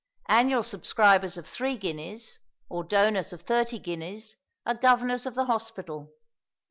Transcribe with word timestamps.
Annual 0.29 0.63
subscribers 0.63 1.37
of 1.37 1.45
three 1.47 1.77
guineas, 1.77 2.39
or 2.69 2.83
donors 2.83 3.33
of 3.33 3.41
thirty 3.43 3.77
guineas, 3.77 4.35
are 4.65 4.73
governors 4.73 5.27
of 5.27 5.35
the 5.35 5.45
hospital. 5.45 6.09